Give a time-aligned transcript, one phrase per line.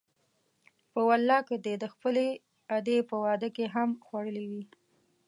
[0.93, 2.27] په والله که دې د خپلې
[2.77, 4.63] ادې په واده کې هم خوړلي وي.